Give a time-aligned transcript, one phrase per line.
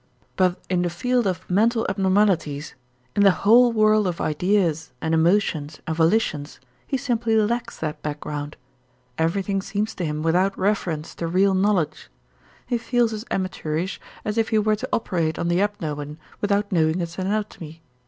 [0.35, 2.73] But in the field of mental abnormities,
[3.15, 8.57] in the whole world of ideas and emotions and volitions, he simply lacks that background.
[9.19, 12.09] Everything seems to him without reference to real knowledge.
[12.65, 16.99] He feels as amateurish as if he were to operate on the abdomen without knowing
[16.99, 17.83] its anatomy.